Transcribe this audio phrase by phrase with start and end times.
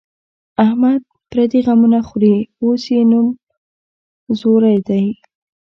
[0.65, 3.27] احمد پردي غمونه خوري، اوس یې نوم
[4.39, 5.05] ځوری دی.